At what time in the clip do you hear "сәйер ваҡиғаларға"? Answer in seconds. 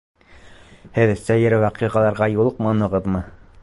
1.25-2.33